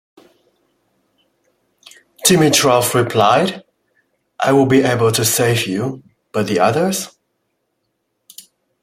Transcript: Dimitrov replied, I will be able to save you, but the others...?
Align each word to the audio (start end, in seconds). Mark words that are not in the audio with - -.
Dimitrov 2.25 2.95
replied, 2.95 3.63
I 4.39 4.51
will 4.51 4.65
be 4.65 4.81
able 4.81 5.11
to 5.11 5.23
save 5.23 5.67
you, 5.67 6.01
but 6.31 6.47
the 6.47 6.59
others...? 6.59 7.15